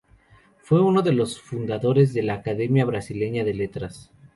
Fue 0.63 0.81
uno 0.81 1.03
de 1.03 1.11
los 1.13 1.39
fundadores 1.39 2.11
de 2.11 2.23
la 2.23 2.33
Academia 2.33 2.85
Brasileña 2.85 3.43
de 3.43 3.53
Letras. 3.53 4.11